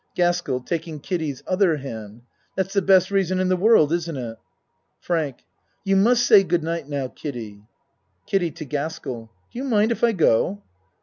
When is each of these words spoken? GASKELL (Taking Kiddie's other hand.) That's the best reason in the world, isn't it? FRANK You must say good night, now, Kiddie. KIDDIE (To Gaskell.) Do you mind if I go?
GASKELL 0.15 0.61
(Taking 0.61 0.99
Kiddie's 0.99 1.43
other 1.45 1.77
hand.) 1.77 2.23
That's 2.57 2.73
the 2.73 2.81
best 2.81 3.11
reason 3.11 3.39
in 3.39 3.49
the 3.49 3.55
world, 3.55 3.93
isn't 3.93 4.17
it? 4.17 4.35
FRANK 4.99 5.43
You 5.83 5.95
must 5.95 6.25
say 6.25 6.41
good 6.43 6.63
night, 6.63 6.89
now, 6.89 7.07
Kiddie. 7.07 7.61
KIDDIE 8.25 8.49
(To 8.49 8.65
Gaskell.) 8.65 9.29
Do 9.51 9.59
you 9.59 9.63
mind 9.63 9.91
if 9.91 10.03
I 10.03 10.13
go? 10.13 10.63